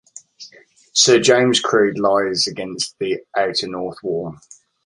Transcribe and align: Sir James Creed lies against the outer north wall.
Sir 0.93 1.19
James 1.19 1.59
Creed 1.59 1.99
lies 1.99 2.47
against 2.47 2.97
the 2.97 3.19
outer 3.37 3.67
north 3.67 4.01
wall. 4.01 4.35